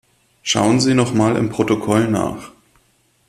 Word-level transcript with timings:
Schauen 0.41 0.79
Sie 0.79 0.95
noch 0.95 1.13
mal 1.13 1.35
im 1.35 1.49
Protokoll 1.49 2.07
nach. 2.07 2.49